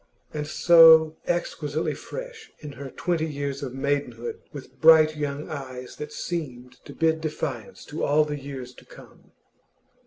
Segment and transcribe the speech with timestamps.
[0.33, 6.11] And so exquisitely fresh in her twenty years of maidenhood, with bright young eyes that
[6.11, 9.31] seemed to bid defiance to all the years to come.